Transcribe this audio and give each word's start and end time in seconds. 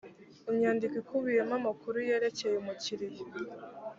inyandiko 0.51 0.95
ikubiyemo 1.01 1.53
amakuru 1.59 1.97
yerekeye 2.09 2.55
umukiriya 2.57 3.23